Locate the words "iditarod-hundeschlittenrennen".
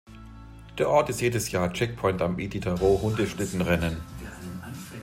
2.39-3.97